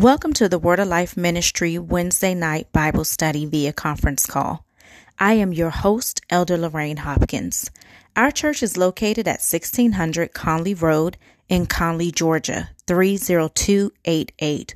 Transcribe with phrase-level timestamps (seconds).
[0.00, 4.64] Welcome to the Word of Life Ministry Wednesday night Bible study via conference call.
[5.18, 7.70] I am your host, Elder Lorraine Hopkins.
[8.16, 11.18] Our church is located at 1600 Conley Road
[11.50, 14.74] in Conley, Georgia, 30288.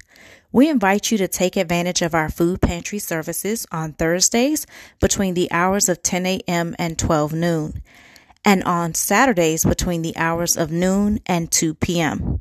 [0.52, 4.66] We invite you to take advantage of our food pantry services on Thursdays
[5.00, 6.76] between the hours of 10 a.m.
[6.78, 7.80] and 12 noon,
[8.44, 12.40] and on Saturdays between the hours of noon and 2 p.m.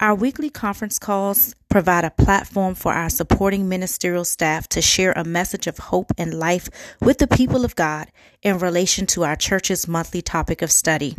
[0.00, 5.24] Our weekly conference calls provide a platform for our supporting ministerial staff to share a
[5.24, 6.68] message of hope and life
[7.00, 8.10] with the people of God
[8.42, 11.16] in relation to our church's monthly topic of study.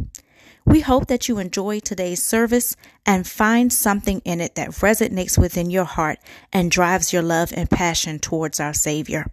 [0.66, 5.70] We hope that you enjoy today's service and find something in it that resonates within
[5.70, 6.20] your heart
[6.54, 9.30] and drives your love and passion towards our Savior.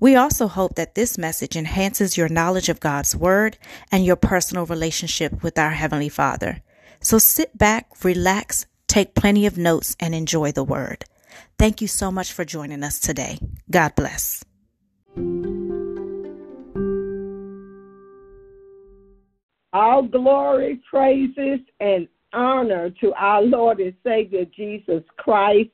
[0.00, 3.56] We also hope that this message enhances your knowledge of God's Word
[3.92, 6.62] and your personal relationship with our Heavenly Father.
[7.00, 11.04] So sit back, relax, Take plenty of notes and enjoy the word.
[11.58, 13.38] Thank you so much for joining us today.
[13.70, 14.44] God bless.
[19.72, 25.70] All glory, praises, and honor to our Lord and Savior Jesus Christ.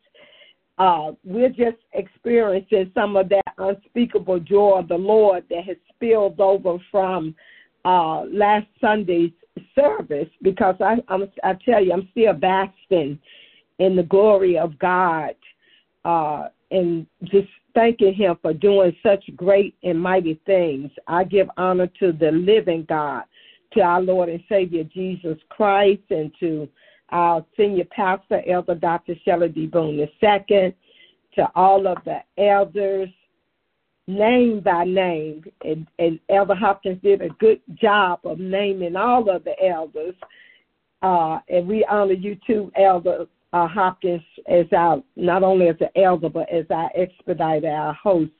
[0.79, 6.41] Uh, we're just experiencing some of that unspeakable joy of the Lord that has spilled
[6.41, 7.35] over from
[7.85, 9.33] uh, last Sunday's
[9.75, 13.19] service because I I'm, I tell you I'm still basking
[13.79, 15.35] in the glory of God
[16.05, 20.91] uh, and just thanking Him for doing such great and mighty things.
[21.07, 23.25] I give honor to the living God,
[23.73, 26.69] to our Lord and Savior Jesus Christ, and to
[27.11, 29.15] our senior pastor, Elder Dr.
[29.25, 29.67] Shelley D.
[29.67, 30.75] Boone II,
[31.35, 33.09] to all of the elders
[34.07, 39.45] name by name, and, and Elder Hopkins did a good job of naming all of
[39.45, 40.15] the elders.
[41.03, 45.89] Uh, and we honor you too, Elder uh, Hopkins, as our not only as an
[45.97, 48.31] elder but as our expediter, our host.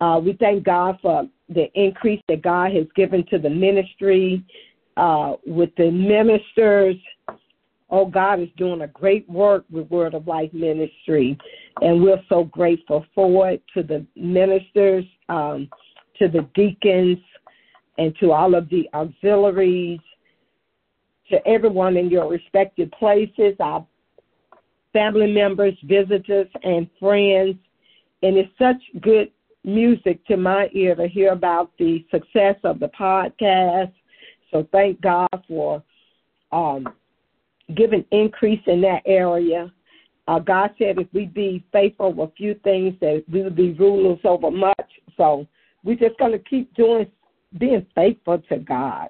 [0.00, 4.44] Uh, we thank God for the increase that God has given to the ministry
[4.96, 6.96] uh, with the ministers.
[7.90, 11.38] Oh, God is doing a great work with Word of Life Ministry
[11.82, 15.68] and we're so grateful for it to the ministers, um,
[16.18, 17.18] to the deacons,
[17.98, 20.00] and to all of the auxiliaries,
[21.30, 23.86] to everyone in your respective places, our
[24.92, 27.56] family members, visitors, and friends.
[28.22, 29.30] And it's such good
[29.64, 33.92] music to my ear to hear about the success of the podcast.
[34.50, 35.82] So thank God for
[36.52, 36.88] um,
[37.76, 39.70] giving increase in that area.
[40.28, 44.18] Uh, God said if we be faithful with few things, that we would be rulers
[44.24, 44.90] over much.
[45.16, 45.46] So
[45.82, 47.06] we're just going to keep doing,
[47.58, 49.08] being faithful to God.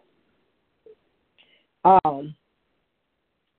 [1.85, 2.37] Um,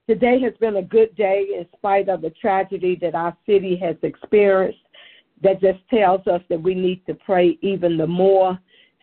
[0.08, 3.98] today has been a good day in spite of the tragedy that our city has
[4.04, 4.80] experienced.
[5.44, 8.58] That just tells us that we need to pray even the more.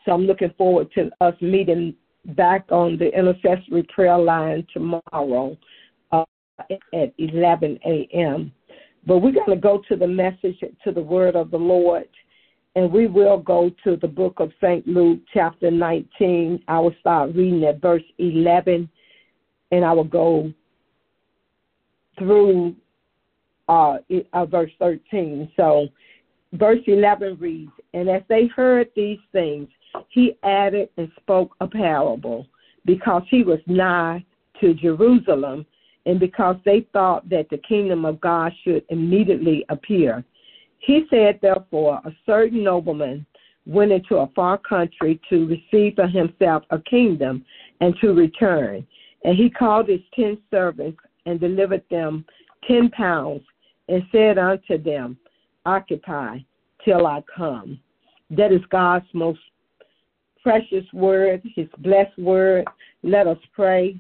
[0.07, 1.95] So I'm looking forward to us meeting
[2.29, 5.59] back on the intercessory prayer line tomorrow
[6.59, 8.53] at 11 a.m.
[9.07, 12.09] But we're going to go to the message, to the word of the Lord,
[12.75, 14.87] and we will go to the book of St.
[14.87, 16.63] Luke, chapter 19.
[16.69, 18.89] I will start reading at verse 11,
[19.71, 20.53] and I will go
[22.19, 22.75] through
[23.69, 23.99] uh,
[24.33, 25.51] uh, verse 13.
[25.57, 25.89] So,
[26.53, 29.69] verse 11 reads, And as they heard these things,
[30.09, 32.47] he added and spoke a parable,
[32.85, 34.25] because he was nigh
[34.61, 35.65] to Jerusalem
[36.07, 40.25] and because they thought that the kingdom of God should immediately appear.
[40.79, 43.27] He said, therefore, a certain nobleman
[43.67, 47.45] went into a far country to receive for himself a kingdom
[47.81, 48.87] and to return.
[49.25, 52.25] And he called his ten servants and delivered them
[52.69, 53.43] ten pounds
[53.89, 55.19] and said unto them,
[55.65, 56.39] Occupy
[56.85, 57.81] till I come.
[58.31, 59.41] That is God's most
[60.43, 62.65] precious word, his blessed word.
[63.03, 63.99] Let us pray.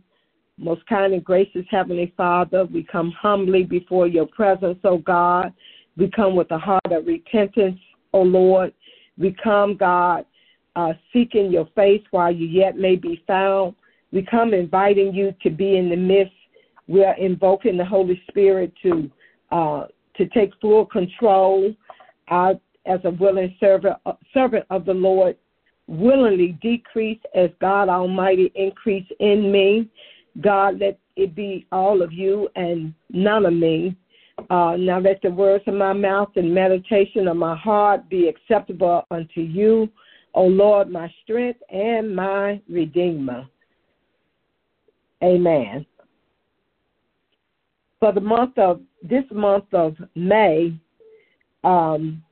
[0.59, 5.53] Most kind and gracious Heavenly Father, we come humbly before your presence, O God.
[5.97, 7.78] We come with a heart of repentance,
[8.13, 8.72] O Lord.
[9.19, 10.25] We come, God,
[10.75, 13.75] uh, seeking your face while you yet may be found.
[14.13, 16.33] We come inviting you to be in the midst.
[16.86, 19.10] We are invoking the Holy Spirit to
[19.51, 19.86] uh,
[20.16, 21.75] to take full control.
[22.28, 22.54] Uh,
[22.86, 25.36] as a willing servant, uh, servant of the Lord,
[25.86, 29.89] willingly decrease as God Almighty increase in me.
[30.41, 33.97] God, let it be all of you and none of me.
[34.50, 39.04] Uh, now let the words of my mouth and meditation of my heart be acceptable
[39.10, 39.88] unto you,
[40.34, 43.47] O Lord, my strength and my redeemer.
[45.22, 45.86] Amen.
[47.98, 50.74] for the month of this month of May,
[51.65, 52.22] um,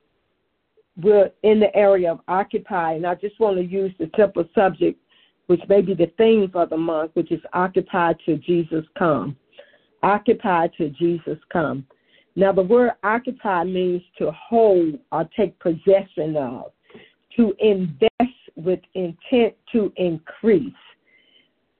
[1.01, 4.99] we're in the area of occupy, and I just want to use the simple subject,
[5.47, 9.35] which may be the theme for the month, which is occupy till Jesus come.
[10.03, 11.85] Occupy till Jesus come.
[12.35, 16.71] Now, the word occupy means to hold or take possession of,
[17.37, 18.11] to invest
[18.55, 20.73] with intent to increase,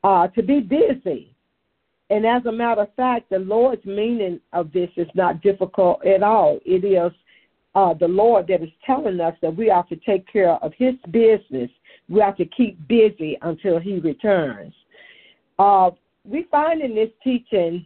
[0.03, 1.35] uh, to be busy.
[2.09, 6.23] And as a matter of fact, the Lord's meaning of this is not difficult at
[6.23, 6.59] all.
[6.65, 7.11] It is
[7.73, 10.93] uh, the Lord that is telling us that we are to take care of His
[11.11, 11.69] business.
[12.09, 14.73] We have to keep busy until He returns.
[15.57, 15.91] Uh,
[16.23, 17.85] we find in this teaching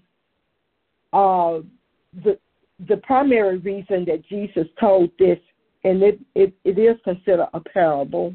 [1.14, 1.60] uh,
[2.24, 2.38] the
[2.88, 5.38] the primary reason that Jesus told this,
[5.84, 8.34] and it, it, it is considered a parable.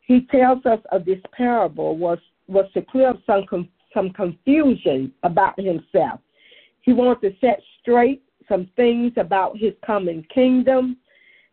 [0.00, 5.58] He tells us of this parable was was to clear up some some confusion about
[5.58, 6.20] himself.
[6.82, 10.96] He wanted to set straight some things about his coming kingdom,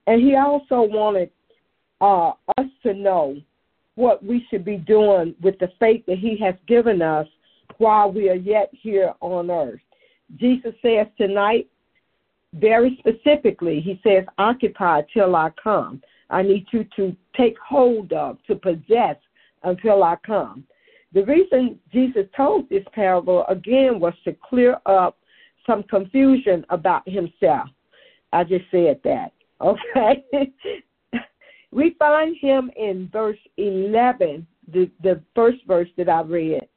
[0.06, 1.32] and he also wanted
[2.02, 3.38] uh, us to know
[3.96, 7.28] what we should be doing with the faith that he has given us
[7.78, 9.80] while we are yet here on earth.
[10.38, 11.68] Jesus says tonight,
[12.54, 16.02] very specifically, he says, Occupy till I come.
[16.30, 19.18] I need you to take hold of, to possess
[19.64, 20.64] until I come.
[21.14, 25.18] The reason Jesus told this parable again was to clear up
[25.66, 27.70] some confusion about himself.
[28.32, 29.32] I just said that.
[29.62, 30.26] Okay.
[31.74, 36.68] We find him in verse 11, the, the first verse that I read.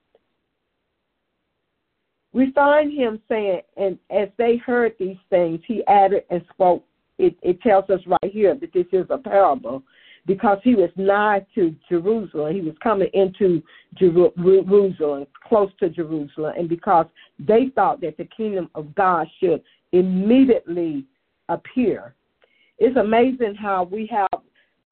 [2.33, 6.85] We find him saying, and as they heard these things, he added and spoke.
[7.19, 9.83] It, it tells us right here that this is a parable
[10.27, 12.53] because he was nigh to Jerusalem.
[12.55, 13.63] He was coming into
[13.95, 17.07] Jerusalem, close to Jerusalem, and because
[17.39, 19.63] they thought that the kingdom of God should
[19.93, 21.07] immediately
[21.49, 22.15] appear.
[22.79, 24.36] It's amazing how we have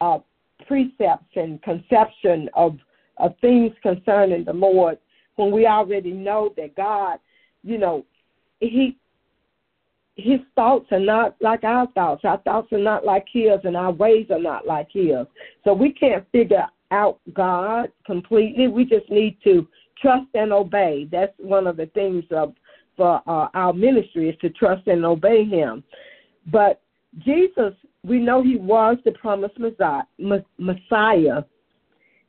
[0.00, 0.18] uh,
[0.66, 2.78] precepts and conception of,
[3.18, 4.98] of things concerning the Lord
[5.36, 7.18] when we already know that God,
[7.62, 8.04] you know,
[8.60, 8.96] He
[10.16, 12.22] his thoughts are not like our thoughts.
[12.24, 15.26] Our thoughts are not like his, and our ways are not like his.
[15.64, 18.68] So we can't figure out God completely.
[18.68, 19.66] We just need to
[20.00, 21.08] trust and obey.
[21.10, 22.54] That's one of the things of
[22.96, 25.82] for uh, our ministry is to trust and obey Him.
[26.52, 26.80] But
[27.18, 27.74] Jesus,
[28.04, 29.58] we know He was the promised
[30.58, 31.42] Messiah,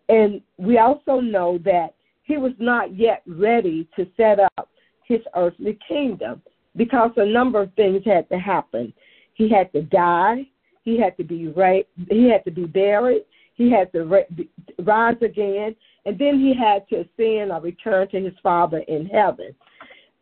[0.09, 4.69] and we also know that He was not yet ready to set up
[5.07, 6.41] His earthly kingdom
[6.75, 8.93] because a number of things had to happen.
[9.33, 10.47] He had to die.
[10.83, 13.23] He had to be ra- he had to be buried.
[13.55, 14.45] He had to ra-
[14.83, 19.55] rise again, and then he had to ascend or return to his Father in heaven.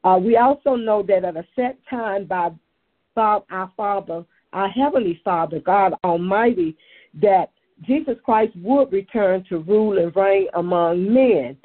[0.03, 2.51] Uh, we also know that at a set time by
[3.15, 6.77] our Father, our Heavenly Father, God Almighty,
[7.21, 7.51] that
[7.81, 11.57] Jesus Christ would return to rule and reign among men.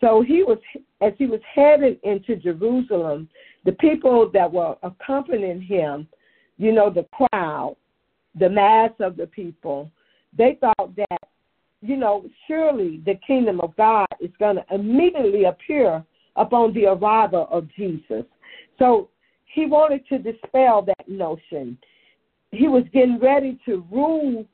[0.00, 0.58] So he was,
[1.00, 3.28] as he was headed into Jerusalem,
[3.64, 6.06] the people that were accompanying him,
[6.58, 7.76] you know, the crowd,
[8.38, 9.90] the mass of the people,
[10.36, 11.28] they thought that,
[11.80, 16.04] you know, surely the kingdom of God is going to immediately appear
[16.36, 18.24] upon the arrival of Jesus.
[18.78, 19.08] So
[19.46, 21.78] he wanted to dispel that notion.
[22.56, 24.46] He was getting ready to rule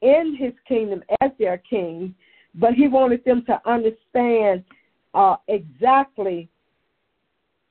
[0.00, 2.14] in his kingdom as their king,
[2.54, 4.64] but he wanted them to understand
[5.14, 6.48] uh, exactly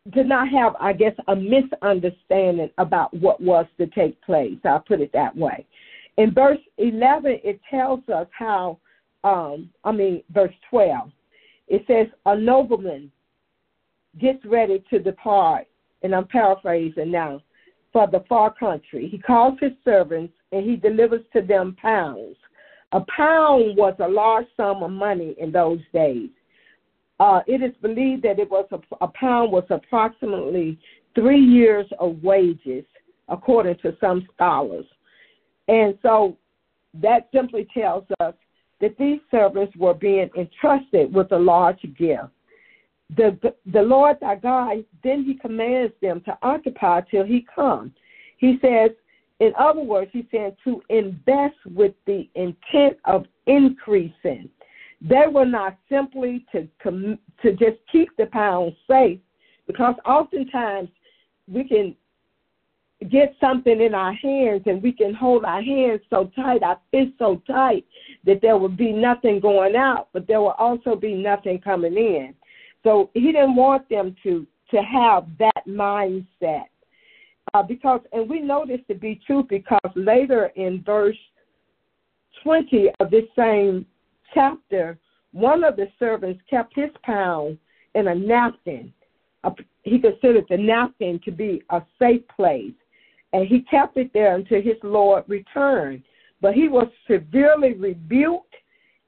[0.09, 4.57] did not have, I guess, a misunderstanding about what was to take place.
[4.65, 5.65] I'll put it that way.
[6.17, 8.79] In verse 11, it tells us how,
[9.23, 11.11] um, I mean, verse 12,
[11.67, 13.11] it says, A nobleman
[14.19, 15.67] gets ready to depart,
[16.01, 17.41] and I'm paraphrasing now,
[17.93, 19.07] for the far country.
[19.09, 22.35] He calls his servants and he delivers to them pounds.
[22.93, 26.29] A pound was a large sum of money in those days.
[27.19, 30.77] Uh, it is believed that it was a, a pound was approximately
[31.15, 32.83] three years of wages,
[33.29, 34.85] according to some scholars.
[35.67, 36.37] And so
[36.95, 38.33] that simply tells us
[38.81, 42.23] that these servants were being entrusted with a large gift.
[43.17, 47.91] The, the, Lord thy God, then he commands them to occupy till he comes.
[48.37, 48.91] He says,
[49.39, 54.49] in other words, he's saying to invest with the intent of increasing.
[55.01, 59.19] They were not simply to com- to just keep the pound safe,
[59.67, 60.89] because oftentimes
[61.47, 61.95] we can
[63.09, 67.15] get something in our hands and we can hold our hands so tight, our fists
[67.17, 67.83] so tight
[68.25, 72.35] that there would be nothing going out, but there will also be nothing coming in.
[72.83, 76.65] So he didn't want them to to have that mindset.
[77.53, 81.17] Uh, because, and we know this to be true because later in verse
[82.43, 83.85] 20 of this same
[84.33, 84.97] chapter,
[85.33, 87.57] one of the servants kept his pound
[87.95, 88.93] in a napkin.
[89.83, 92.73] he considered the napkin to be a safe place,
[93.33, 96.03] and he kept it there until his Lord returned.
[96.41, 98.55] But he was severely rebuked,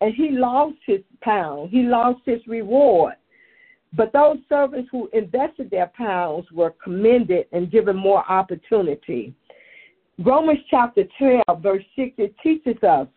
[0.02, 1.70] and he lost his pound.
[1.70, 3.16] He lost his reward.
[3.96, 9.34] But those servants who invested their pounds were commended and given more opportunity.
[10.20, 13.08] Romans chapter 12, verse 6, it teaches us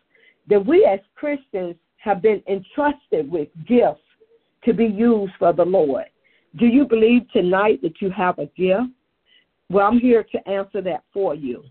[0.49, 4.01] that we as Christians have been entrusted with gifts
[4.65, 6.05] to be used for the Lord.
[6.57, 8.91] Do you believe tonight that you have a gift?
[9.69, 11.63] Well, I'm here to answer that for you.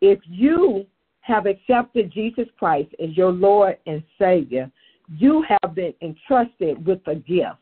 [0.00, 0.86] If you
[1.20, 4.70] have accepted Jesus Christ as your Lord and Savior,
[5.16, 7.58] you have been entrusted with a gift.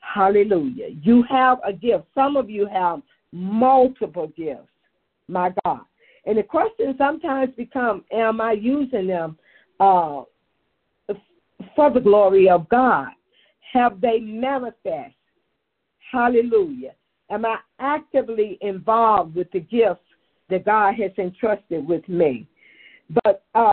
[0.00, 0.88] Hallelujah.
[1.02, 2.04] You have a gift.
[2.14, 3.02] Some of you have
[3.32, 4.68] multiple gifts.
[5.28, 5.82] My God.
[6.26, 9.38] And the question sometimes becomes, am I using them
[9.78, 10.22] uh,
[11.76, 13.08] for the glory of God?
[13.72, 15.14] Have they manifest?
[16.10, 16.94] Hallelujah.
[17.30, 20.00] Am I actively involved with the gifts
[20.48, 22.48] that God has entrusted with me?
[23.24, 23.70] But uh,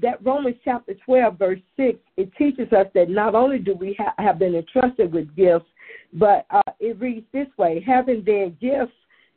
[0.00, 4.14] that Romans chapter 12, verse 6, it teaches us that not only do we ha-
[4.18, 5.66] have been entrusted with gifts,
[6.12, 8.92] but uh, it reads this way having their gifts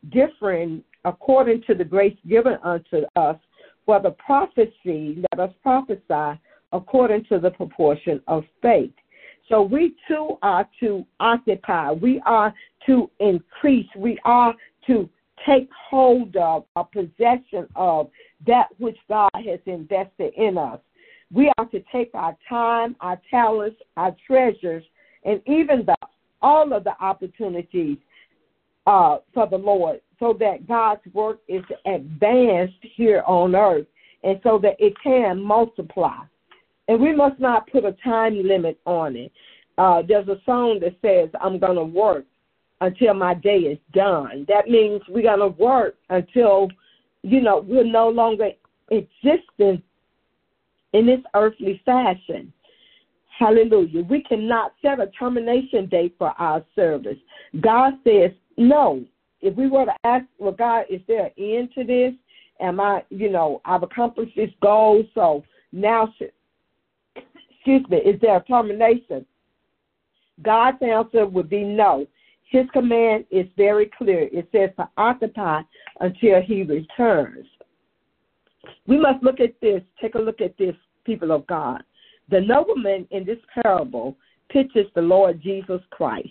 [0.10, 3.38] differing according to the grace given unto us
[4.04, 6.40] the prophecy, let us prophesy
[6.74, 8.92] according to the proportion of faith.
[9.50, 12.54] So we too are to occupy, we are
[12.86, 14.54] to increase, we are
[14.88, 15.10] to
[15.46, 18.10] take hold of a possession of
[18.46, 20.79] that which God has invested in us.
[21.32, 24.84] We are to take our time, our talents, our treasures,
[25.25, 25.96] and even the
[26.41, 27.98] all of the opportunities
[28.86, 33.88] uh, for the Lord so that God's work is advanced here on earth
[34.24, 36.17] and so that it can multiply.
[36.88, 39.32] And we must not put a time limit on it.
[39.77, 42.25] Uh, there's a song that says, I'm going to work
[42.81, 44.46] until my day is done.
[44.48, 46.69] That means we're going to work until,
[47.24, 48.50] you know, we're no longer
[48.91, 49.81] existing
[50.93, 52.53] in this earthly fashion.
[53.38, 54.03] Hallelujah.
[54.03, 57.17] We cannot set a termination date for our service.
[57.62, 59.03] God says, no.
[59.41, 62.13] If we were to ask, well, God, is there an end to this?
[62.60, 66.12] Am I, you know, I've accomplished this goal, so now,
[67.15, 69.25] excuse me, is there a termination?
[70.41, 72.07] God's answer would be no.
[72.50, 74.30] His command is very clear.
[74.32, 75.62] It says to occupy
[76.00, 77.46] until he returns.
[78.86, 81.84] We must look at this, take a look at this, people of God.
[82.30, 84.18] The nobleman in this parable
[84.50, 86.30] pictures the Lord Jesus Christ.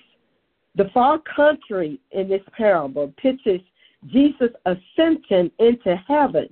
[0.74, 3.60] The far country in this parable pictures
[4.06, 6.48] Jesus' ascension into heaven.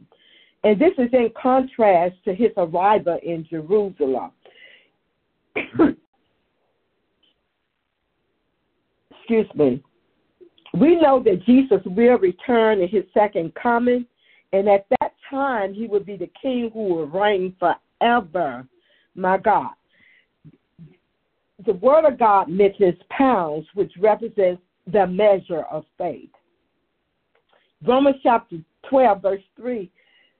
[0.63, 4.31] And this is in contrast to his arrival in Jerusalem.
[9.25, 9.83] Excuse me.
[10.75, 14.05] We know that Jesus will return in his second coming,
[14.53, 18.67] and at that time he will be the king who will reign forever
[19.15, 19.71] my God.
[21.65, 24.61] The Word of God mentions pounds, which represents
[24.93, 26.29] the measure of faith.
[27.87, 28.57] Romans chapter
[28.91, 29.91] 12, verse 3,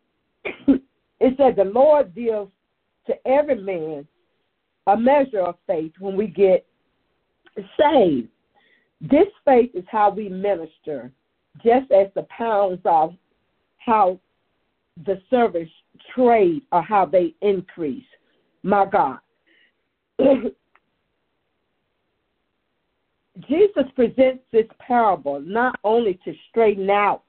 [0.45, 2.51] it says, The Lord deals
[3.07, 4.07] to every man
[4.87, 6.67] a measure of faith when we get
[7.79, 8.29] saved.
[9.11, 11.13] This faith is how we minister,
[11.63, 13.15] just as the pounds of
[13.77, 14.19] how
[15.05, 15.69] the service
[16.15, 18.05] trade or how they increase
[18.63, 19.19] my God.
[23.49, 27.25] Jesus presents this parable not only to straighten out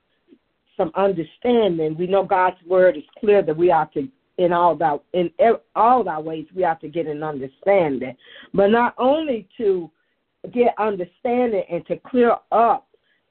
[0.77, 1.97] some understanding.
[1.97, 5.31] We know God's word is clear that we are to in all our in
[5.75, 8.15] all our ways we have to get an understanding,
[8.53, 9.89] but not only to
[10.53, 12.87] get understanding and to clear up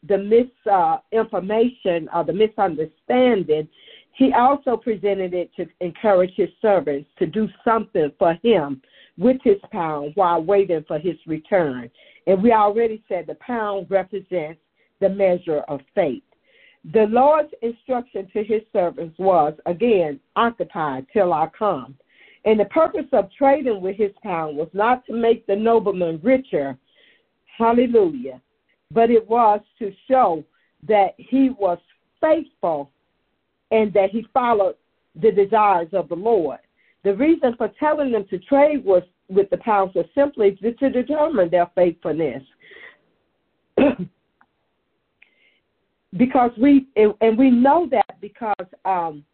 [0.07, 3.69] the misinformation uh, or the misunderstanding
[4.15, 8.81] he also presented it to encourage his servants to do something for him
[9.19, 11.91] with his pound while waiting for his return.
[12.27, 14.61] And we already said the pound represents
[15.01, 16.23] the measure of faith.
[16.93, 21.97] The Lord's instruction to his servants was, again, occupy till I come.
[22.45, 26.79] And the purpose of trading with his pound was not to make the nobleman richer,
[27.57, 28.41] hallelujah,
[28.91, 30.45] but it was to show
[30.87, 31.79] that he was
[32.21, 32.91] faithful
[33.71, 34.77] and that he followed
[35.21, 36.59] the desires of the Lord.
[37.03, 41.51] The reason for telling them to trade was with the pounds was simply to determine
[41.51, 42.43] their faithfulness.
[46.17, 49.25] because we and, and we know that because um,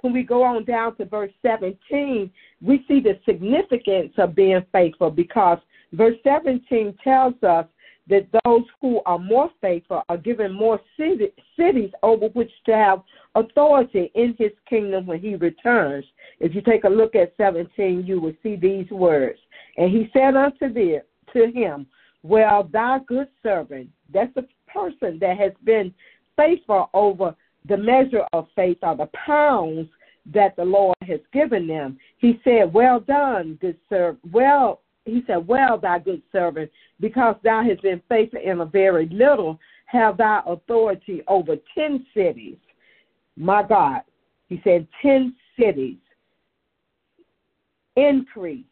[0.00, 2.30] when we go on down to verse 17,
[2.62, 5.58] we see the significance of being faithful because
[5.92, 7.66] verse 17 tells us
[8.08, 13.02] that those who are more faithful are given more city, cities over which to have
[13.34, 16.04] authority in his kingdom when he returns.
[16.40, 19.38] If you take a look at 17, you will see these words.
[19.76, 20.98] And he said unto thee,
[21.32, 21.86] to him,
[22.22, 25.94] Well, thy good servant, that's a person that has been
[26.36, 27.34] faithful over
[27.68, 29.88] the measure of faith or the pounds
[30.32, 31.98] that the Lord has given them.
[32.18, 34.20] He said, Well done, good servant.
[34.32, 39.08] Well, he said, Well, thy good servant, because thou hast been faithful in a very
[39.08, 42.56] little, have thou authority over ten cities.
[43.36, 44.02] My God.
[44.48, 45.96] He said, ten cities.
[47.96, 48.64] Increase.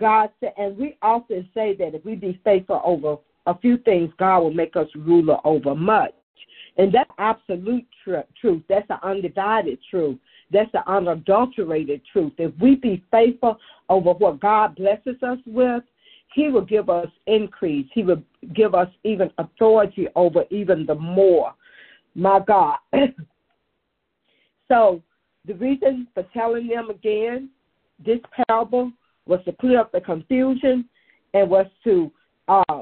[0.00, 3.16] God said, and we often say that if we be faithful over
[3.46, 6.12] a few things, God will make us ruler over much.
[6.78, 8.62] And that's absolute tr- truth.
[8.68, 10.18] That's the undivided truth.
[10.50, 12.32] That's the unadulterated truth.
[12.38, 13.58] If we be faithful
[13.88, 15.82] over what God blesses us with,
[16.34, 17.86] He will give us increase.
[17.92, 18.22] He will
[18.54, 21.52] give us even authority over even the more.
[22.14, 22.78] My God.
[24.68, 25.02] so,
[25.46, 27.50] the reason for telling them again
[28.04, 28.18] this
[28.48, 28.92] parable
[29.26, 30.84] was to clear up the confusion
[31.34, 32.10] and was to
[32.48, 32.80] uh,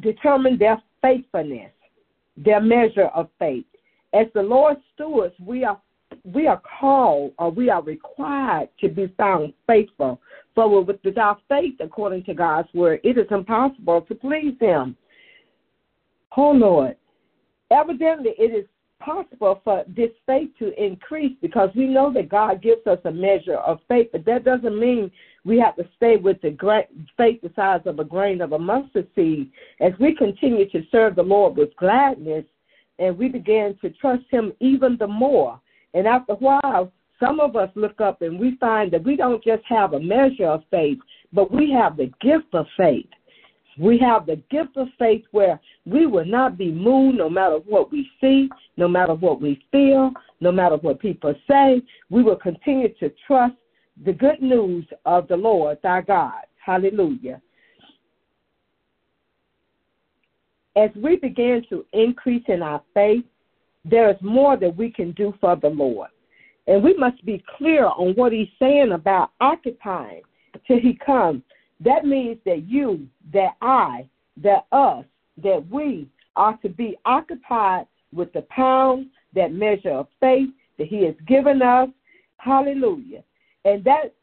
[0.00, 1.70] determine their faithfulness,
[2.44, 3.64] their measure of faith.
[4.12, 5.80] As the Lord's stewards, we are
[6.24, 10.20] we are called or we are required to be found faithful.
[10.54, 14.96] For with without faith, according to God's word, it is impossible to please Him.
[16.36, 16.96] Oh Lord,
[17.70, 18.66] evidently it is
[19.00, 23.56] possible for this faith to increase because we know that God gives us a measure
[23.56, 25.10] of faith, but that doesn't mean
[25.48, 26.54] we have to stay with the
[27.16, 29.50] faith the size of a grain of a mustard seed.
[29.80, 32.44] As we continue to serve the Lord with gladness
[32.98, 35.58] and we begin to trust Him even the more,
[35.94, 39.42] and after a while, some of us look up and we find that we don't
[39.42, 40.98] just have a measure of faith,
[41.32, 43.08] but we have the gift of faith.
[43.78, 47.90] We have the gift of faith where we will not be moved no matter what
[47.90, 51.80] we see, no matter what we feel, no matter what people say.
[52.10, 53.54] We will continue to trust
[54.04, 56.42] the good news of the Lord, thy God.
[56.64, 57.40] Hallelujah.
[60.76, 63.24] As we begin to increase in our faith,
[63.84, 66.10] there is more that we can do for the Lord.
[66.66, 70.22] And we must be clear on what he's saying about occupying
[70.66, 71.42] till he comes.
[71.80, 74.08] That means that you, that I,
[74.42, 75.04] that us,
[75.42, 76.06] that we
[76.36, 81.62] are to be occupied with the pound, that measure of faith that he has given
[81.62, 81.88] us.
[82.36, 83.22] Hallelujah.
[83.64, 84.14] And that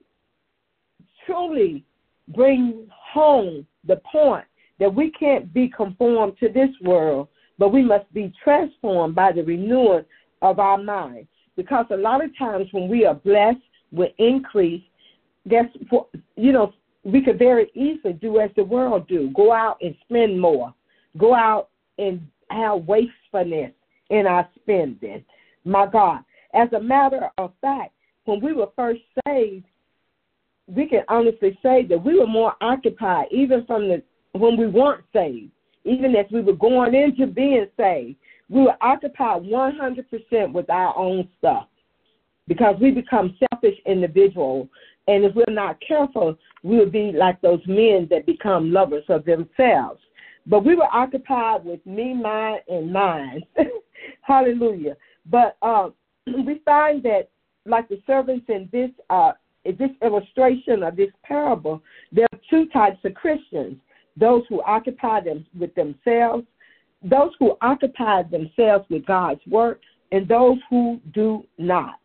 [1.26, 1.84] truly
[2.30, 4.46] brings home the point
[4.80, 9.44] that we can't be conformed to this world, but we must be transformed by the
[9.44, 10.06] renewing
[10.42, 11.28] of our mind.
[11.56, 13.60] Because a lot of times when we are blessed
[13.92, 14.84] with increase,
[15.48, 15.66] guess
[16.36, 20.40] you know we could very easily do as the world do: go out and spend
[20.40, 20.74] more,
[21.18, 22.20] go out and
[22.50, 23.72] have wastefulness
[24.10, 25.24] in our spending.
[25.64, 26.20] My God,
[26.54, 27.94] as a matter of fact,
[28.26, 29.66] when we were first saved,
[30.68, 35.06] we can honestly say that we were more occupied, even from the when we weren't
[35.14, 35.52] saved
[35.86, 38.18] even as we were going into being saved,
[38.50, 41.68] we were occupied 100% with our own stuff
[42.48, 44.68] because we become selfish individuals.
[45.08, 50.02] And if we're not careful, we'll be like those men that become lovers of themselves.
[50.48, 53.44] But we were occupied with me, mine, and mine.
[54.22, 54.96] Hallelujah.
[55.30, 55.90] But uh,
[56.28, 57.30] we find that,
[57.66, 59.32] like the servants in this uh,
[59.66, 63.78] this illustration of this parable, there are two types of Christians
[64.18, 66.46] those who occupy them with themselves,
[67.04, 71.96] those who occupy themselves with God's work, and those who do not.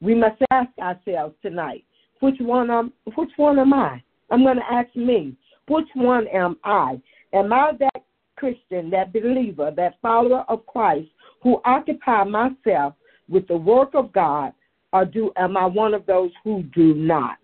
[0.00, 1.84] We must ask ourselves tonight,
[2.20, 4.02] which one am which one am I?
[4.30, 5.36] I'm going to ask me,
[5.68, 7.00] which one am I?
[7.32, 8.04] Am I that
[8.36, 11.08] Christian, that believer, that follower of Christ
[11.42, 12.94] who occupy myself
[13.28, 14.52] with the work of God,
[14.92, 17.38] or do am I one of those who do not?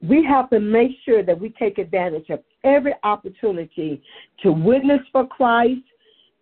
[0.00, 4.02] We have to make sure that we take advantage of every opportunity
[4.42, 5.82] to witness for Christ.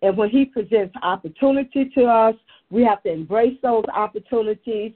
[0.01, 2.35] And when He presents opportunity to us,
[2.69, 4.91] we have to embrace those opportunities,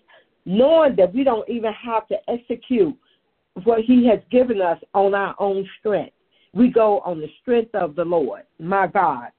[0.45, 2.95] knowing that we don't even have to execute
[3.63, 6.13] what He has given us on our own strength.
[6.53, 9.29] We go on the strength of the Lord, my God.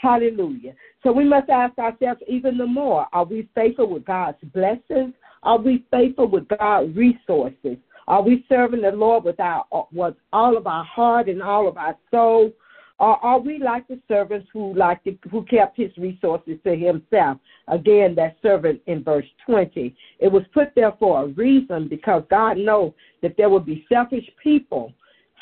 [0.00, 0.74] Hallelujah.
[1.02, 5.14] So we must ask ourselves even the more are we faithful with God's blessings?
[5.42, 7.76] Are we faithful with God's resources?
[8.06, 11.68] Are we serving the Lord with, our, uh, with all of our heart and all
[11.68, 12.52] of our soul?
[12.98, 15.00] Or are we like the servants who like
[15.30, 17.38] who kept his resources to himself?
[17.68, 19.94] Again, that servant in verse 20.
[20.18, 24.28] It was put there for a reason because God knows that there will be selfish
[24.42, 24.92] people.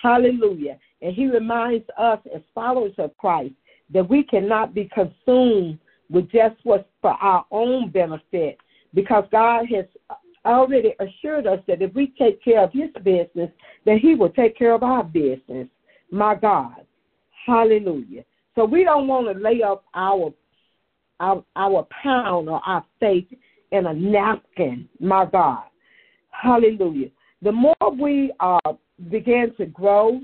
[0.00, 0.78] Hallelujah.
[1.02, 3.54] And he reminds us as followers of Christ
[3.92, 5.80] that we cannot be consumed
[6.10, 8.58] with just what's for our own benefit
[8.94, 9.84] because God has
[10.44, 13.50] already assured us that if we take care of his business,
[13.84, 15.68] that he will take care of our business.
[16.10, 16.86] My God.
[17.46, 18.24] Hallelujah.
[18.54, 20.32] So we don't want to lay up our
[21.20, 23.26] our, our pound or our faith
[23.72, 25.64] in a napkin, my God.
[26.30, 27.08] Hallelujah.
[27.42, 28.72] The more we uh,
[29.10, 30.20] begin to grow,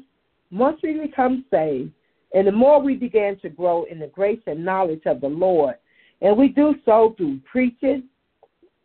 [0.53, 1.90] once we become saved,
[2.33, 5.77] and the more we begin to grow in the grace and knowledge of the Lord,
[6.20, 8.05] and we do so through preaching,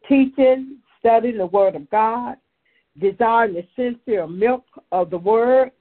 [0.10, 2.36] teaching, studying the Word of God,
[3.00, 5.72] desiring the sincere milk of the Word,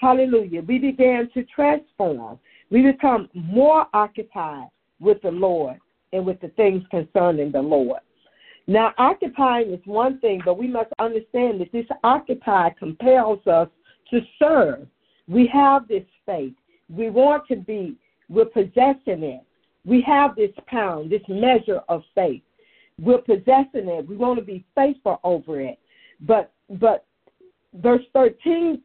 [0.00, 2.38] hallelujah, we began to transform.
[2.70, 4.68] We become more occupied
[5.00, 5.78] with the Lord
[6.12, 8.00] and with the things concerning the Lord.
[8.66, 13.68] Now, occupying is one thing, but we must understand that this occupy compels us
[14.10, 14.86] to serve.
[15.28, 16.54] We have this faith.
[16.88, 17.96] We want to be,
[18.28, 19.42] we're possessing it.
[19.84, 22.42] We have this pound, this measure of faith.
[23.00, 24.08] We're possessing it.
[24.08, 25.78] We want to be faithful over it.
[26.20, 27.04] But but
[27.74, 28.80] verse 13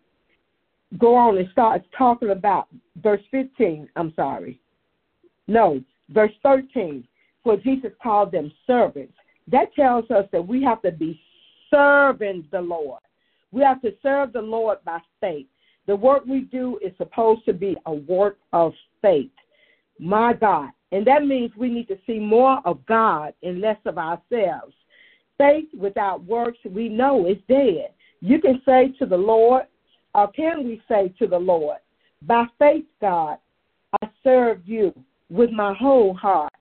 [0.98, 2.68] go on and starts talking about
[2.98, 4.60] verse 15, I'm sorry.
[5.48, 7.08] No, verse 13,
[7.44, 9.14] for Jesus called them servants.
[9.48, 11.20] That tells us that we have to be
[11.70, 13.02] serving the Lord.
[13.52, 15.48] We have to serve the Lord by faith.
[15.88, 19.32] The work we do is supposed to be a work of faith.
[20.00, 20.70] My God.
[20.92, 24.74] And that means we need to see more of God and less of ourselves.
[25.38, 27.92] Faith without works, we know, is dead.
[28.22, 29.64] You can say to the Lord,
[30.16, 31.78] or can we say to the Lord,
[32.24, 33.38] by faith, God,
[34.02, 34.94] I serve you
[35.30, 36.52] with my whole heart.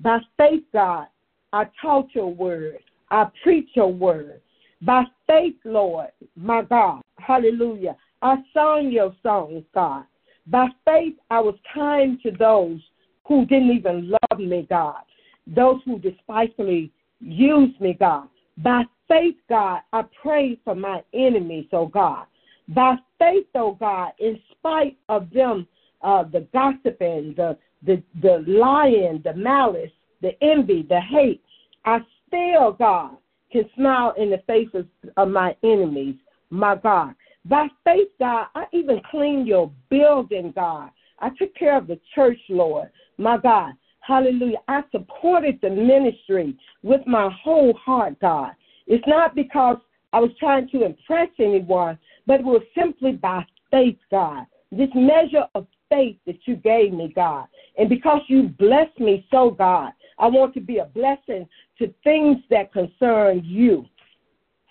[0.00, 1.06] By faith, God,
[1.52, 2.78] I taught your word.
[3.10, 4.40] I preach your word.
[4.82, 10.04] By faith, Lord, my God, hallelujah, I sung your songs, God.
[10.46, 12.80] By faith, I was kind to those
[13.26, 15.02] who didn't even love me, God.
[15.46, 18.28] Those who despitefully used me, God.
[18.58, 22.26] By faith, God, I prayed for my enemies, oh God.
[22.68, 25.66] By faith, oh God, in spite of them,
[26.02, 29.90] uh, the gossiping, the, the, the lying, the malice,
[30.22, 31.42] the envy, the hate,
[31.84, 33.16] I still, God,
[33.52, 34.86] can smile in the faces
[35.16, 36.16] of my enemies,
[36.50, 37.14] my God.
[37.44, 40.90] By faith, God, I even cleaned your building, God.
[41.20, 43.72] I took care of the church, Lord, my God.
[44.00, 44.58] Hallelujah.
[44.68, 48.52] I supported the ministry with my whole heart, God.
[48.86, 49.78] It's not because
[50.12, 54.46] I was trying to impress anyone, but it was simply by faith, God.
[54.70, 57.46] This measure of faith that you gave me, God.
[57.78, 61.48] And because you blessed me so, God, I want to be a blessing
[61.78, 63.86] to things that concern you.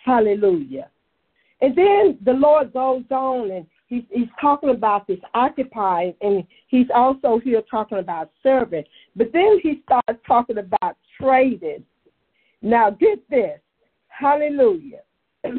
[0.03, 0.89] Hallelujah.
[1.61, 6.87] And then the Lord goes on and he's, he's talking about this occupying, and he's
[6.93, 8.83] also here talking about serving.
[9.15, 11.83] But then he starts talking about trading.
[12.61, 13.59] Now, get this.
[14.07, 15.01] Hallelujah.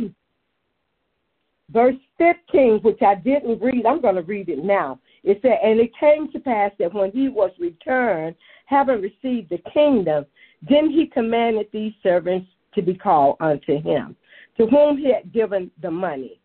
[1.71, 5.01] Verse 15, which I didn't read, I'm going to read it now.
[5.25, 9.59] It said, And it came to pass that when he was returned, having received the
[9.73, 10.27] kingdom,
[10.69, 14.15] then he commanded these servants to be called unto him,
[14.59, 16.41] to whom he had given the money,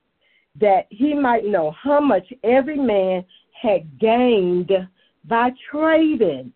[0.59, 3.23] that he might know how much every man
[3.59, 4.71] had gained
[5.25, 6.51] by trading.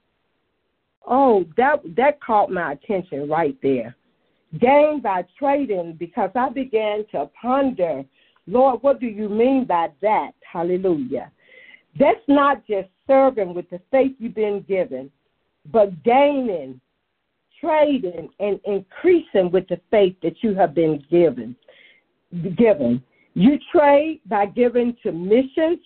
[1.07, 3.95] Oh, that that caught my attention right there.
[4.59, 8.03] Gained by trading because I began to ponder
[8.47, 10.31] Lord, what do you mean by that?
[10.51, 11.31] Hallelujah.
[11.99, 15.09] That's not just serving with the faith you've been given,
[15.71, 16.79] but gaining,
[17.59, 21.55] trading, and increasing with the faith that you have been given.
[22.57, 23.01] Given.
[23.35, 25.79] You trade by giving to missions.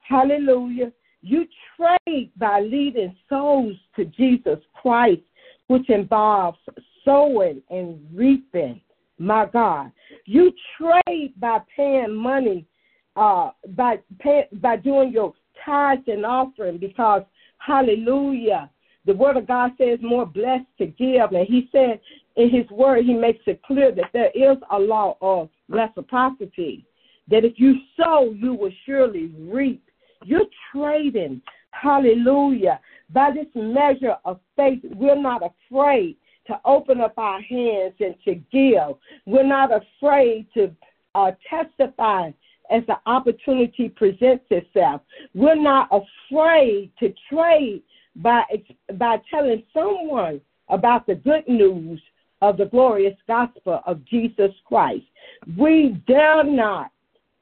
[0.00, 0.90] Hallelujah.
[1.20, 5.20] You trade by leading souls to Jesus Christ,
[5.66, 6.58] which involves
[7.04, 8.80] sowing and reaping
[9.18, 9.92] my God.
[10.24, 12.66] You trade by paying money,
[13.14, 17.22] uh, by pay, by doing your tithes and offering because
[17.58, 18.70] hallelujah.
[19.04, 21.32] The word of God says more blessed to give.
[21.32, 22.00] And he said
[22.36, 26.84] in his word, he makes it clear that there is a law of reciprocity.
[27.28, 29.82] That if you sow, you will surely reap.
[30.24, 31.40] You're trading.
[31.70, 32.80] Hallelujah.
[33.10, 36.16] By this measure of faith, we're not afraid
[36.48, 38.96] to open up our hands and to give.
[39.26, 40.74] We're not afraid to
[41.14, 42.30] uh, testify
[42.70, 45.02] as the opportunity presents itself.
[45.34, 47.82] We're not afraid to trade
[48.16, 48.42] by
[48.94, 52.00] by telling someone about the good news
[52.42, 55.04] of the glorious gospel of Jesus Christ.
[55.58, 56.90] We dare not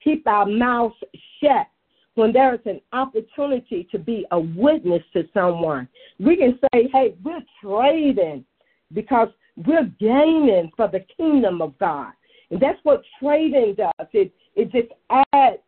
[0.02, 0.94] keep our mouths
[1.40, 1.66] shut
[2.14, 5.88] when there is an opportunity to be a witness to someone.
[6.18, 8.44] We can say, hey, we're trading
[8.92, 12.12] because we're gaining for the kingdom of God.
[12.50, 14.08] And that's what trading does.
[14.12, 14.88] It, it just
[15.32, 15.58] adds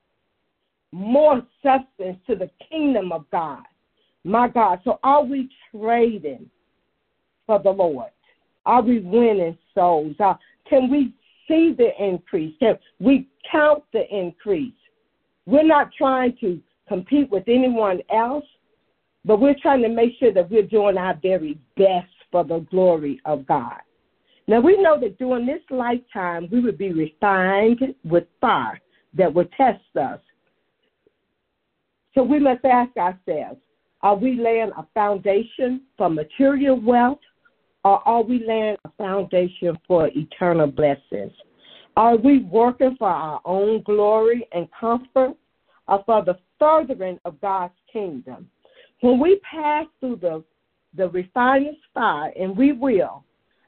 [0.92, 3.62] more substance to the kingdom of God.
[4.24, 4.80] My God.
[4.84, 6.50] So are we trading
[7.46, 8.10] for the Lord?
[8.66, 10.14] Are we winning souls?
[10.20, 10.34] Uh,
[10.68, 11.12] can we
[11.48, 12.54] see the increase?
[12.60, 14.72] Can we count the increase?
[15.46, 18.44] We're not trying to compete with anyone else,
[19.24, 23.20] but we're trying to make sure that we're doing our very best for the glory
[23.24, 23.80] of God.
[24.46, 28.80] Now, we know that during this lifetime, we would be refined with fire
[29.14, 30.20] that will test us.
[32.14, 33.60] So we must ask ourselves
[34.02, 37.20] are we laying a foundation for material wealth
[37.84, 41.32] or are we laying a foundation for eternal blessings?
[41.96, 45.34] Are we working for our own glory and comfort
[45.88, 48.48] or for the furthering of God's kingdom?
[49.00, 50.44] When we pass through the,
[50.96, 53.24] the refiner's fire, and we will,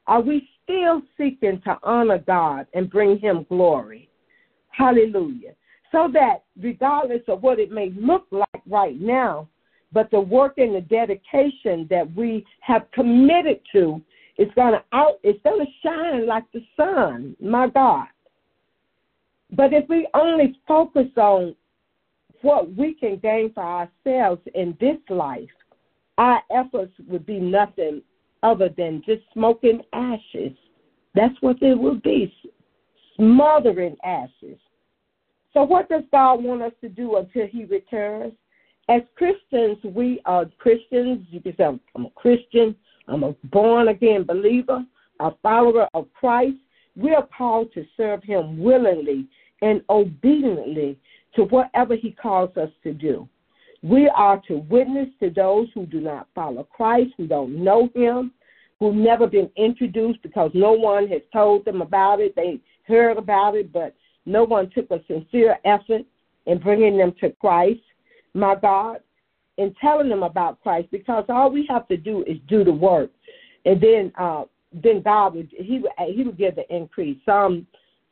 [0.07, 4.09] are we still seeking to honor God and bring him glory?
[4.69, 5.53] Hallelujah.
[5.91, 9.47] So that regardless of what it may look like right now,
[9.93, 14.01] but the work and the dedication that we have committed to
[14.37, 18.07] is going to out it's going to shine like the sun my god.
[19.51, 21.55] But if we only focus on
[22.41, 25.49] what we can gain for ourselves in this life
[26.17, 28.01] our efforts would be nothing
[28.43, 30.51] other than just smoking ashes.
[31.15, 32.33] That's what it will be
[33.15, 34.57] smothering ashes.
[35.53, 38.33] So what does god want us to do until he returns
[38.89, 41.25] as Christians, we are Christians.
[41.29, 42.75] You can say, I'm, I'm a Christian.
[43.07, 44.83] I'm a born again believer,
[45.19, 46.57] a follower of Christ.
[46.95, 49.27] We are called to serve Him willingly
[49.61, 50.97] and obediently
[51.35, 53.27] to whatever He calls us to do.
[53.81, 58.31] We are to witness to those who do not follow Christ, who don't know Him,
[58.79, 62.35] who've never been introduced because no one has told them about it.
[62.35, 66.03] They heard about it, but no one took a sincere effort
[66.45, 67.81] in bringing them to Christ
[68.33, 68.99] my God,
[69.57, 73.11] and telling them about Christ because all we have to do is do the work,
[73.65, 77.17] and then uh, then God would he would he would give the increase.
[77.25, 77.67] Some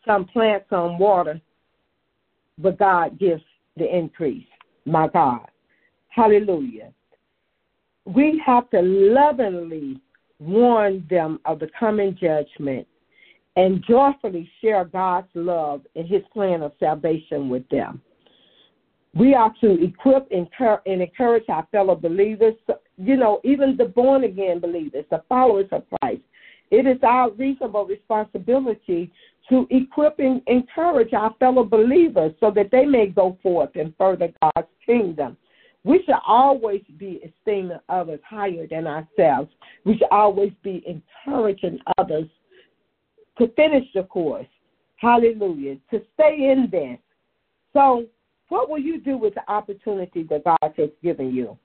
[0.05, 1.39] some plant, some water,
[2.57, 3.43] but God gives
[3.77, 4.47] the increase.
[4.85, 5.47] My God,
[6.09, 6.91] Hallelujah.
[8.05, 9.99] We have to lovingly
[10.39, 12.87] warn them of the coming judgment
[13.55, 18.01] and joyfully share God's love and His plan of salvation with them.
[19.13, 20.47] We are to equip and
[20.85, 22.53] encourage our fellow believers,
[22.97, 26.21] you know, even the born again believers, the followers of Christ.
[26.69, 29.11] It is our reasonable responsibility
[29.49, 34.29] to equip and encourage our fellow believers so that they may go forth and further
[34.41, 35.35] God's kingdom.
[35.83, 39.49] We should always be esteeming others higher than ourselves.
[39.83, 42.29] We should always be encouraging others
[43.39, 44.47] to finish the course.
[44.97, 45.77] Hallelujah.
[45.89, 46.99] To stay in this.
[47.73, 48.05] So
[48.51, 51.57] what will you do with the opportunity that God has given you?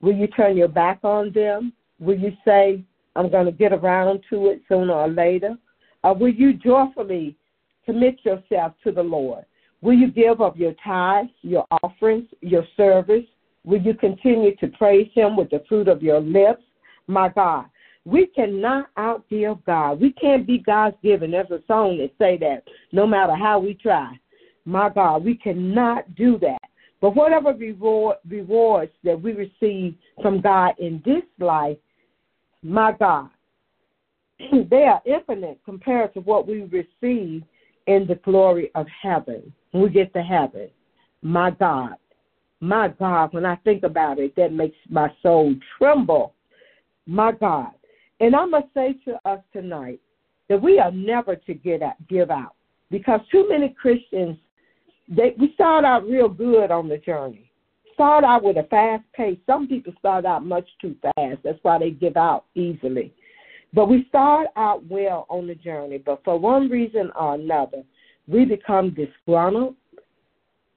[0.00, 1.72] Will you turn your back on them?
[1.98, 2.84] Will you say,
[3.16, 5.56] I'm going to get around to it sooner or later?
[6.04, 7.36] Or will you joyfully
[7.84, 9.44] commit yourself to the Lord?
[9.80, 13.26] Will you give of your tithes, your offerings, your service?
[13.64, 16.62] Will you continue to praise Him with the fruit of your lips?
[17.08, 17.64] My God,
[18.04, 20.00] we cannot outgive God.
[20.00, 21.32] We can't be God's given.
[21.32, 24.20] There's a song that say that no matter how we try.
[24.64, 26.62] My God, we cannot do that.
[27.00, 31.76] But whatever reward, rewards that we receive from God in this life,
[32.62, 33.28] my God,
[34.70, 37.42] they are infinite compared to what we receive
[37.86, 40.68] in the glory of heaven when we get to heaven.
[41.22, 41.96] My God,
[42.60, 46.34] my God, when I think about it, that makes my soul tremble.
[47.06, 47.72] My God.
[48.20, 50.00] And I must say to us tonight
[50.48, 52.54] that we are never to get out, give out
[52.92, 54.36] because too many Christians
[55.14, 57.50] they we start out real good on the journey.
[57.94, 59.38] Start out with a fast pace.
[59.46, 61.38] Some people start out much too fast.
[61.44, 63.12] That's why they give out easily.
[63.74, 67.82] But we start out well on the journey, but for one reason or another,
[68.26, 69.76] we become disgruntled.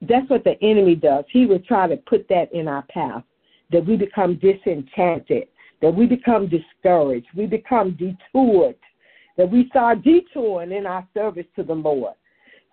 [0.02, 1.24] That's what the enemy does.
[1.30, 3.22] He will try to put that in our path,
[3.72, 5.48] that we become disenchanted,
[5.82, 8.76] that we become discouraged, we become detoured,
[9.36, 12.14] that we start detouring in our service to the Lord.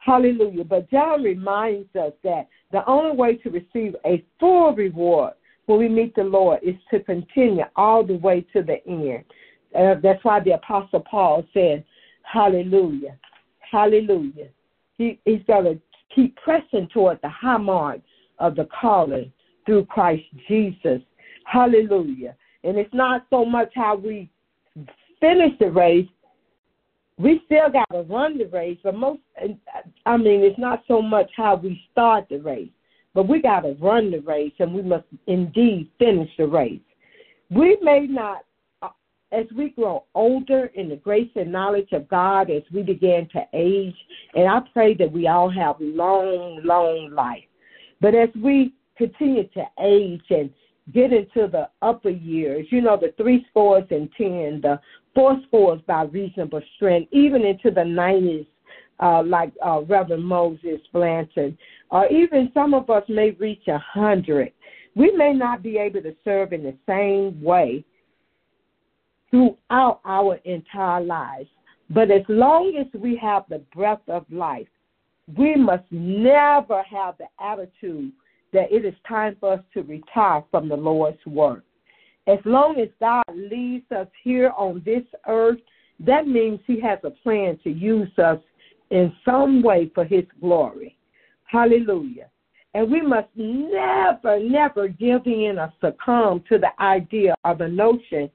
[0.06, 0.66] Hallelujah.
[0.66, 5.34] But John reminds us that the only way to receive a full reward
[5.66, 9.24] when we meet the Lord is to continue all the way to the end.
[9.74, 11.86] Uh, that's why the Apostle Paul said,
[12.24, 13.18] Hallelujah.
[13.72, 14.50] Hallelujah.
[14.98, 15.82] He, he's going to
[16.14, 18.02] keep pressing toward the high mark
[18.40, 19.32] of the calling
[19.66, 21.02] through Christ Jesus.
[21.46, 22.36] Hallelujah.
[22.64, 24.30] And it's not so much how we
[25.20, 26.08] finish the race.
[27.18, 29.20] We still got to run the race, but most,
[30.06, 32.72] I mean, it's not so much how we start the race,
[33.14, 36.82] but we got to run the race and we must indeed finish the race.
[37.52, 38.46] We may not,
[38.82, 38.90] uh,
[39.32, 43.44] as we grow older in the grace and knowledge of God, as we begin to
[43.54, 43.96] age,
[44.34, 47.44] and I pray that we all have long, long life.
[48.02, 50.50] But as we continue to age and
[50.94, 54.80] get into the upper years, you know, the three scores and ten, the
[55.14, 58.48] four scores by reasonable strength, even into the 90s,
[59.00, 61.58] uh, like uh, Reverend Moses Blanton,
[61.92, 64.52] or even some of us may reach a 100.
[64.96, 67.84] We may not be able to serve in the same way
[69.30, 71.50] throughout our entire lives,
[71.90, 74.68] but as long as we have the breath of life,
[75.38, 78.12] we must never have the attitude
[78.52, 81.64] that it is time for us to retire from the Lord's work.
[82.28, 85.60] As long as God leaves us here on this earth,
[86.00, 88.40] that means He has a plan to use us
[88.92, 90.98] in some way for His glory.
[91.46, 92.30] Hallelujah.
[92.74, 98.30] And we must never, never give in or succumb to the idea or the notion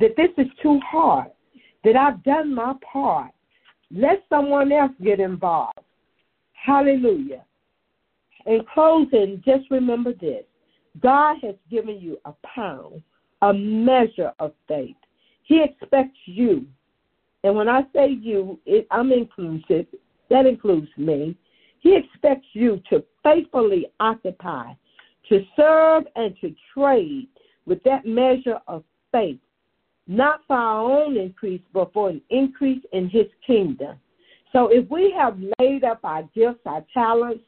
[0.00, 1.30] that this is too hard,
[1.84, 3.30] that I've done my part.
[3.90, 5.78] Let someone else get involved.
[6.54, 7.44] Hallelujah.
[8.46, 10.44] In closing, just remember this
[11.00, 13.02] God has given you a pound,
[13.44, 14.96] a measure of faith.
[15.42, 16.66] He expects you.
[17.42, 19.86] And when I say you, it, I'm inclusive.
[20.30, 21.36] That includes me.
[21.80, 24.72] He expects you to faithfully occupy,
[25.28, 27.28] to serve, and to trade
[27.66, 29.38] with that measure of faith,
[30.06, 33.98] not for our own increase, but for an increase in His kingdom.
[34.52, 37.44] So if we have laid up our gifts, our talents,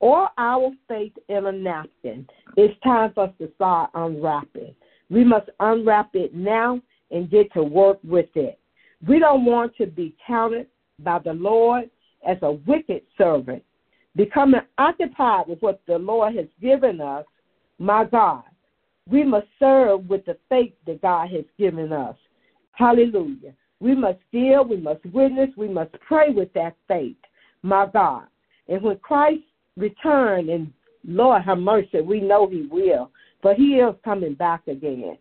[0.00, 2.26] or our faith in a napkin,
[2.58, 4.74] it's time for us to start unwrapping.
[5.10, 8.58] We must unwrap it now and get to work with it.
[9.06, 10.66] We don't want to be counted
[11.00, 11.90] by the Lord
[12.26, 13.62] as a wicked servant.
[14.16, 17.24] Becoming occupied with what the Lord has given us,
[17.78, 18.42] my God,
[19.08, 22.16] we must serve with the faith that God has given us.
[22.72, 23.54] Hallelujah.
[23.80, 27.16] We must give, we must witness, we must pray with that faith,
[27.62, 28.24] my God.
[28.68, 29.42] And when Christ
[29.76, 30.72] returns, and
[31.04, 33.10] Lord have mercy, we know He will,
[33.42, 35.18] but He is coming back again.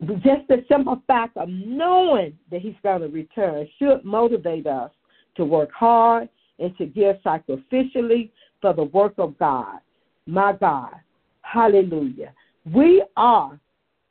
[0.00, 4.90] Just the simple fact of knowing that He's going to return should motivate us
[5.36, 6.28] to work hard
[6.58, 9.78] and to give sacrificially for the work of God.
[10.26, 10.94] My God,
[11.42, 12.32] hallelujah.
[12.72, 13.58] We are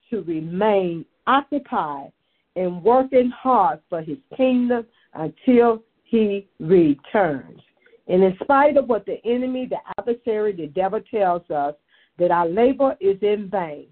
[0.10, 2.12] to remain occupied
[2.56, 7.62] and working hard for his kingdom until he returns.
[8.08, 11.76] And in spite of what the enemy, the adversary, the devil tells us,
[12.18, 13.88] that our labor is in vain,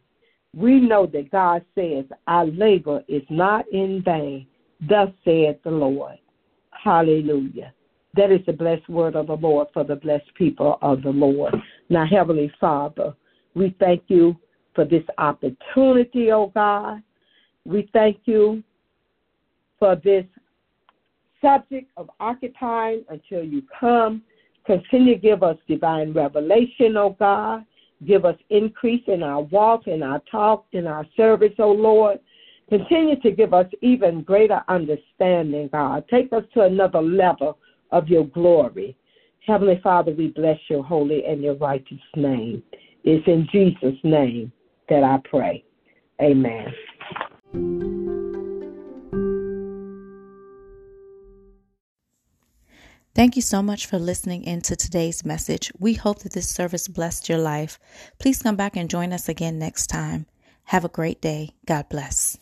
[0.55, 4.47] we know that God says our labor is not in vain.
[4.87, 6.17] Thus saith the Lord.
[6.71, 7.73] Hallelujah.
[8.15, 11.53] That is the blessed word of the Lord for the blessed people of the Lord.
[11.89, 13.13] Now, Heavenly Father,
[13.53, 14.35] we thank you
[14.73, 17.01] for this opportunity, oh God.
[17.65, 18.63] We thank you
[19.77, 20.25] for this
[21.41, 24.23] subject of occupying until you come.
[24.65, 27.65] Continue to give us divine revelation, oh God.
[28.05, 32.19] Give us increase in our walk, in our talk, in our service, oh Lord.
[32.69, 36.05] Continue to give us even greater understanding, God.
[36.09, 37.57] Take us to another level
[37.91, 38.95] of your glory.
[39.45, 42.61] Heavenly Father, we bless your holy and your righteous name.
[43.03, 44.51] It's in Jesus' name
[44.87, 45.63] that I pray.
[46.21, 47.98] Amen.
[53.19, 55.73] Thank you so much for listening in to today's message.
[55.77, 57.77] We hope that this service blessed your life.
[58.17, 60.25] Please come back and join us again next time.
[60.63, 61.49] Have a great day.
[61.65, 62.37] God bless.